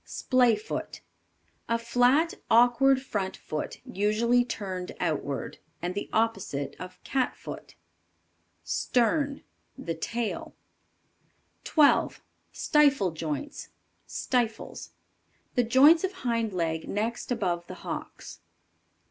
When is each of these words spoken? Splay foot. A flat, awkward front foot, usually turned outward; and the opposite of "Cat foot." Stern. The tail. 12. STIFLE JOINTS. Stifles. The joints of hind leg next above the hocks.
Splay 0.03 0.55
foot. 0.55 1.01
A 1.69 1.77
flat, 1.77 2.33
awkward 2.49 3.03
front 3.03 3.37
foot, 3.37 3.81
usually 3.85 4.43
turned 4.43 4.93
outward; 4.99 5.59
and 5.79 5.93
the 5.93 6.09
opposite 6.11 6.75
of 6.79 6.97
"Cat 7.03 7.35
foot." 7.35 7.75
Stern. 8.63 9.43
The 9.77 9.93
tail. 9.93 10.55
12. 11.65 12.23
STIFLE 12.51 13.11
JOINTS. 13.11 13.69
Stifles. 14.07 14.89
The 15.53 15.63
joints 15.63 16.03
of 16.03 16.13
hind 16.25 16.51
leg 16.51 16.89
next 16.89 17.31
above 17.31 17.67
the 17.67 17.75
hocks. 17.85 18.39